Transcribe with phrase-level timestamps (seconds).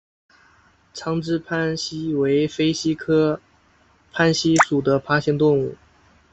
[0.95, 3.39] 长肢攀蜥为飞蜥科
[4.11, 5.75] 攀蜥属的爬行动物。